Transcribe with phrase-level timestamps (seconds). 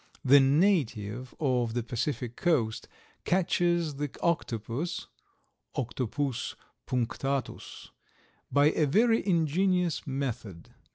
[0.25, 2.87] The native of the Pacific coast
[3.23, 5.05] catches the Octopus
[5.75, 6.55] (Octopus
[6.87, 7.91] punctatus)
[8.51, 10.73] by a very ingenious method.